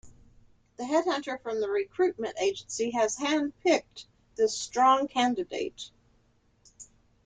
[0.77, 5.91] The head hunter from the recruitment agency has hand-picked this strong candidate.